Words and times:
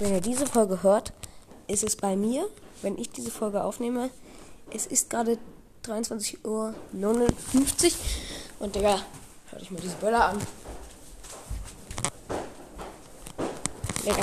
wenn 0.00 0.14
ihr 0.14 0.20
diese 0.20 0.46
Folge 0.46 0.82
hört, 0.82 1.12
ist 1.66 1.84
es 1.84 1.94
bei 1.94 2.16
mir, 2.16 2.48
wenn 2.82 2.96
ich 2.98 3.10
diese 3.10 3.30
Folge 3.30 3.62
aufnehme. 3.62 4.10
Es 4.74 4.86
ist 4.86 5.10
gerade 5.10 5.38
23.59 5.84 6.44
Uhr 6.44 6.74
und 8.58 8.74
Digga, 8.74 8.98
hört 9.50 9.62
euch 9.62 9.70
mal 9.70 9.80
diese 9.80 9.96
Böller 9.96 10.24
an. 10.24 10.38
Digga. 14.04 14.22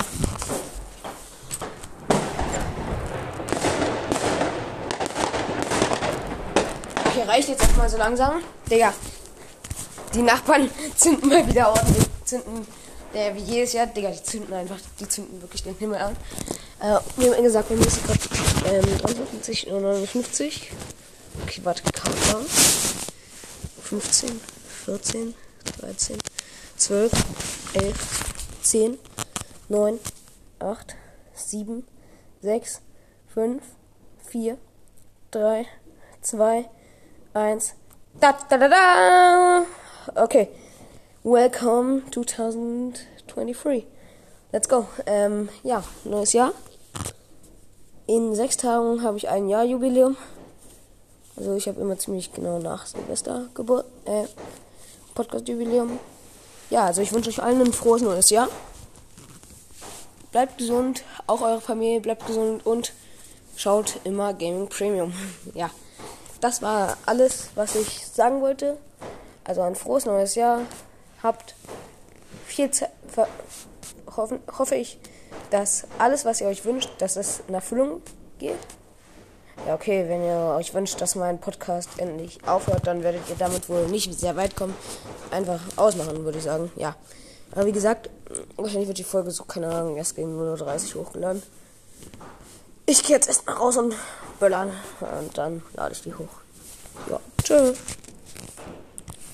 Okay, 7.05 7.23
reicht 7.27 7.49
jetzt 7.49 7.61
erstmal 7.61 7.89
so 7.89 7.97
langsam. 7.97 8.41
Digga, 8.69 8.93
die 10.13 10.23
Nachbarn 10.23 10.69
zünden 10.95 11.29
mal 11.29 11.47
wieder 11.47 11.69
ordentlich. 11.69 12.05
Zünden, 12.25 12.67
der 13.13 13.35
wie 13.35 13.39
jedes 13.39 13.73
Jahr, 13.73 13.87
Digga, 13.87 14.11
die 14.11 14.23
zünden 14.23 14.53
einfach, 14.53 14.77
die 14.99 15.07
zünden 15.07 15.41
wirklich 15.41 15.63
den 15.63 15.75
Himmel 15.75 15.99
an. 15.99 16.15
Äh, 16.79 16.99
wir 17.17 17.35
haben 17.35 17.43
gesagt, 17.43 17.69
wir 17.69 17.77
müssen 17.77 18.03
gerade 18.05 18.19
ähm, 18.75 18.97
53 18.99 19.67
oder 19.67 19.93
59. 19.93 20.71
Okay, 21.43 21.61
warte, 21.63 21.83
Countdown. 21.91 22.45
15, 22.45 24.41
14, 24.85 25.33
13, 25.79 26.17
12, 26.75 27.11
11, 27.73 27.95
10, 28.61 28.97
9, 29.69 29.99
8, 30.59 30.95
7, 31.33 31.87
6, 32.41 32.81
5, 33.33 33.63
4, 34.29 34.57
3, 35.31 35.65
2, 36.21 36.69
1. 37.33 37.73
Da, 38.19 38.37
da, 38.49 38.57
da, 38.57 38.67
da. 38.67 39.65
Okay. 40.23 40.49
Welcome 41.29 42.03
2023. 42.11 43.85
Let's 44.53 44.69
go. 44.69 44.87
Ähm, 45.05 45.49
ja, 45.61 45.83
neues 46.05 46.31
Jahr. 46.31 46.53
In 48.05 48.33
sechs 48.33 48.55
Tagen 48.55 49.03
habe 49.03 49.17
ich 49.17 49.27
ein 49.27 49.49
Jahrjubiläum. 49.49 50.15
Also 51.35 51.55
ich 51.55 51.67
habe 51.67 51.81
immer 51.81 51.97
ziemlich 51.97 52.31
genau 52.31 52.59
nach 52.59 52.85
Silvester 52.85 53.49
Geburt, 53.53 53.85
äh, 54.05 54.23
Podcast-Jubiläum. 55.15 55.99
Ja, 56.69 56.85
also 56.85 57.01
ich 57.01 57.11
wünsche 57.11 57.29
euch 57.29 57.43
allen 57.43 57.59
ein 57.59 57.73
frohes 57.73 58.01
neues 58.01 58.29
Jahr. 58.29 58.47
Bleibt 60.31 60.57
gesund, 60.57 61.03
auch 61.27 61.41
eure 61.41 61.59
Familie 61.59 61.99
bleibt 61.99 62.25
gesund 62.25 62.65
und 62.65 62.93
schaut 63.57 63.99
immer 64.05 64.33
Gaming 64.33 64.69
Premium. 64.69 65.11
ja 65.53 65.69
das 66.41 66.61
war 66.61 66.97
alles, 67.05 67.49
was 67.55 67.75
ich 67.75 68.05
sagen 68.07 68.41
wollte. 68.41 68.77
Also 69.43 69.61
ein 69.61 69.75
frohes 69.75 70.05
neues 70.05 70.35
Jahr. 70.35 70.61
Habt 71.23 71.55
viel 72.45 72.71
Zeit. 72.71 72.91
Hoffen, 74.15 74.39
hoffe 74.57 74.75
ich, 74.75 74.99
dass 75.51 75.85
alles, 75.97 76.25
was 76.25 76.41
ihr 76.41 76.47
euch 76.47 76.65
wünscht, 76.65 76.89
dass 76.99 77.15
es 77.15 77.41
in 77.47 77.53
Erfüllung 77.53 78.01
geht. 78.39 78.57
Ja, 79.65 79.73
okay, 79.73 80.05
wenn 80.07 80.23
ihr 80.23 80.55
euch 80.55 80.73
wünscht, 80.73 81.01
dass 81.01 81.15
mein 81.15 81.39
Podcast 81.39 81.89
endlich 81.97 82.39
aufhört, 82.47 82.85
dann 82.85 83.03
werdet 83.03 83.27
ihr 83.29 83.35
damit 83.37 83.69
wohl 83.69 83.87
nicht 83.87 84.13
sehr 84.17 84.35
weit 84.35 84.55
kommen. 84.55 84.75
Einfach 85.31 85.59
ausmachen, 85.75 86.23
würde 86.23 86.37
ich 86.37 86.43
sagen. 86.43 86.71
Ja. 86.75 86.95
Aber 87.51 87.65
wie 87.65 87.71
gesagt, 87.71 88.09
wahrscheinlich 88.55 88.87
wird 88.87 88.99
die 88.99 89.03
Folge 89.03 89.31
so, 89.31 89.43
keine 89.43 89.67
Ahnung, 89.67 89.97
erst 89.97 90.15
gegen 90.15 90.39
0.30 90.39 90.95
Uhr 90.95 91.05
hochgeladen. 91.05 91.41
Ich 92.85 93.03
gehe 93.03 93.15
jetzt 93.15 93.27
erstmal 93.27 93.55
raus 93.55 93.77
und 93.77 93.95
böllern. 94.39 94.71
Und 94.99 95.37
dann 95.37 95.63
lade 95.73 95.93
ich 95.93 96.01
die 96.01 96.13
hoch. 96.13 96.27
Ja, 97.09 97.19
tschüss. 97.43 97.77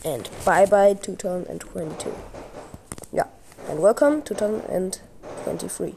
And 0.06 0.30
bye 0.46 0.66
bye 0.66 0.94
2022. 0.96 2.14
Yeah, 3.14 3.28
and 3.70 3.80
welcome 3.80 4.22
2023. 4.22 5.96